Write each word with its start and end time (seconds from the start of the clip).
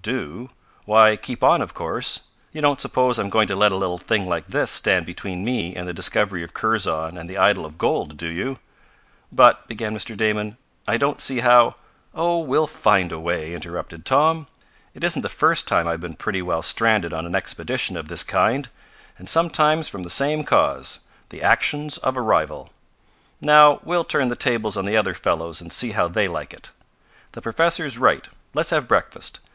"Do? 0.00 0.48
Why 0.86 1.14
keep 1.14 1.44
on, 1.44 1.60
of 1.60 1.74
course. 1.74 2.20
You 2.52 2.62
don't 2.62 2.80
suppose 2.80 3.18
I'm 3.18 3.28
going 3.28 3.46
to 3.48 3.54
let 3.54 3.70
a 3.70 3.76
little 3.76 3.98
thing 3.98 4.26
like 4.26 4.46
this 4.46 4.70
stand 4.70 5.04
between 5.04 5.44
me 5.44 5.76
and 5.76 5.86
the 5.86 5.92
discovery 5.92 6.42
of 6.42 6.54
Kurzon 6.54 7.18
and 7.18 7.28
the 7.28 7.36
idol 7.36 7.66
of 7.66 7.76
gold, 7.76 8.16
do 8.16 8.28
you?" 8.28 8.58
"But," 9.30 9.68
began 9.68 9.94
Mr. 9.94 10.16
Damon, 10.16 10.56
"I 10.88 10.96
don't 10.96 11.20
see 11.20 11.40
how" 11.40 11.74
"Oh, 12.14 12.38
we'll 12.38 12.66
find 12.66 13.12
a 13.12 13.20
way," 13.20 13.52
interrupted 13.52 14.06
Tom. 14.06 14.46
"It 14.94 15.04
isn't 15.04 15.20
the 15.20 15.28
first 15.28 15.68
time 15.68 15.86
I've 15.86 16.00
been 16.00 16.16
pretty 16.16 16.40
well 16.40 16.62
stranded 16.62 17.12
on 17.12 17.26
an 17.26 17.34
expedition 17.36 17.94
of 17.98 18.08
this 18.08 18.24
kind, 18.24 18.70
and 19.18 19.28
sometimes 19.28 19.90
from 19.90 20.02
the 20.02 20.08
same 20.08 20.44
cause 20.44 21.00
the 21.28 21.42
actions 21.42 21.98
of 21.98 22.16
a 22.16 22.22
rival. 22.22 22.70
Now 23.38 23.80
we'll 23.84 24.04
turn 24.04 24.28
the 24.28 24.34
tables 24.34 24.78
on 24.78 24.86
the 24.86 24.96
other 24.96 25.12
fellows 25.12 25.60
and 25.60 25.70
see 25.70 25.90
how 25.90 26.08
they 26.08 26.26
like 26.26 26.54
it. 26.54 26.70
The 27.32 27.42
professor's 27.42 27.98
right 27.98 28.26
let's 28.54 28.70
have 28.70 28.88
breakfast. 28.88 29.40